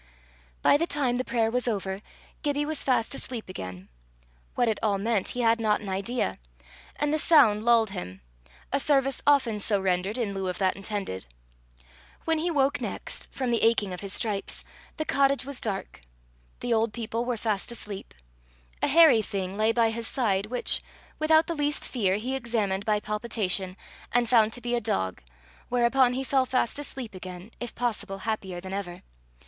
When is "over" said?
1.67-1.99